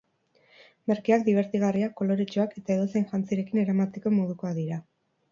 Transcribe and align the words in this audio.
Merkeak, 0.91 1.25
dibertigarriak, 1.25 1.91
koloretsuak 1.99 2.55
eta 2.61 2.73
edozein 2.77 3.05
jantzirekin 3.11 3.61
eramateko 3.65 4.15
modukoak 4.15 4.57
dira. 4.61 4.79